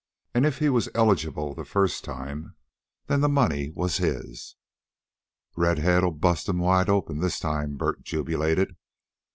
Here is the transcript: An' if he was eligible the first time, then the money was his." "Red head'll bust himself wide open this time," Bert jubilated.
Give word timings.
An' 0.33 0.45
if 0.45 0.57
he 0.57 0.67
was 0.67 0.89
eligible 0.95 1.53
the 1.53 1.63
first 1.63 2.03
time, 2.03 2.55
then 3.05 3.21
the 3.21 3.29
money 3.29 3.69
was 3.69 3.97
his." 3.97 4.55
"Red 5.55 5.77
head'll 5.77 6.09
bust 6.09 6.47
himself 6.47 6.65
wide 6.65 6.89
open 6.89 7.19
this 7.19 7.37
time," 7.39 7.77
Bert 7.77 8.01
jubilated. 8.01 8.75